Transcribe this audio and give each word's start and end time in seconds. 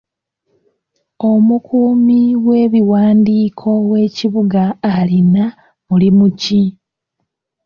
Omukuumi 1.31 2.21
w'ebiwandiiko 2.45 3.69
w'ekibuga 3.89 4.63
alina 4.93 5.45
mulimu 5.87 6.27
ki? 6.41 6.61